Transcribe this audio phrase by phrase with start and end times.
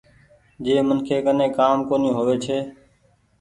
[0.67, 2.57] جنهن منکي ڪني ڪآم ڪونيٚ هووي ڇي۔